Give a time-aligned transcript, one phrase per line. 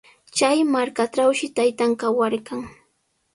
[0.39, 2.61] Chay markatrawshi taytan kawarqan.